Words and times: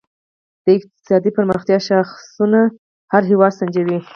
د 0.63 0.65
اقتصادي 0.77 1.29
پرمختیا 1.37 1.77
شاخصونه 1.87 2.59
هر 3.13 3.23
هېواد 3.31 3.53
سنجوي. 3.59 3.99